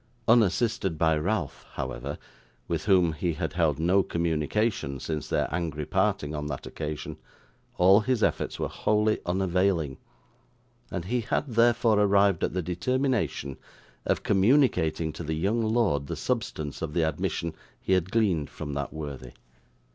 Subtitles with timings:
[0.27, 2.17] Unassisted by Ralph, however,
[2.67, 7.17] with whom he had held no communication since their angry parting on that occasion,
[7.77, 9.99] all his efforts were wholly unavailing,
[10.89, 13.57] and he had therefore arrived at the determination
[14.03, 18.73] of communicating to the young lord the substance of the admission he had gleaned from
[18.73, 19.33] that worthy.